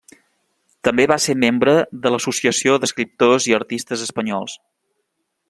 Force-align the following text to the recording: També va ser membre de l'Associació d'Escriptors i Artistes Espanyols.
També 0.87 1.03
va 1.11 1.17
ser 1.25 1.35
membre 1.43 1.75
de 2.07 2.13
l'Associació 2.15 2.79
d'Escriptors 2.85 3.49
i 3.53 3.55
Artistes 3.59 4.09
Espanyols. 4.09 4.59